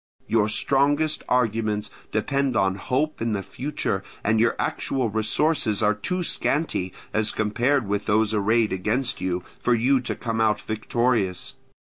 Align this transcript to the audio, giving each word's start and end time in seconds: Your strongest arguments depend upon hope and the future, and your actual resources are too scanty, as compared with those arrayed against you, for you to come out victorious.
Your 0.27 0.49
strongest 0.49 1.21
arguments 1.29 1.91
depend 2.11 2.55
upon 2.55 2.73
hope 2.73 3.21
and 3.21 3.35
the 3.35 3.43
future, 3.43 4.03
and 4.23 4.39
your 4.39 4.55
actual 4.57 5.11
resources 5.11 5.83
are 5.83 5.93
too 5.93 6.23
scanty, 6.23 6.91
as 7.13 7.31
compared 7.31 7.87
with 7.87 8.07
those 8.07 8.33
arrayed 8.33 8.73
against 8.73 9.21
you, 9.21 9.43
for 9.61 9.75
you 9.75 9.99
to 10.01 10.15
come 10.15 10.41
out 10.41 10.59
victorious. 10.59 11.53